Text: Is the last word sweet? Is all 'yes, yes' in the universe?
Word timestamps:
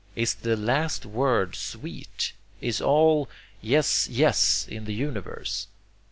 Is 0.15 0.33
the 0.33 0.57
last 0.57 1.05
word 1.05 1.53
sweet? 1.55 2.33
Is 2.59 2.81
all 2.81 3.29
'yes, 3.61 4.07
yes' 4.09 4.65
in 4.67 4.85
the 4.85 4.95
universe? 4.95 5.67